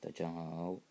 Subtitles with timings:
[0.00, 0.89] 大家好。